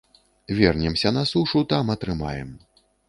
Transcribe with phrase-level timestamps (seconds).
[0.59, 2.49] Вернемся на сушу, там атрымаем.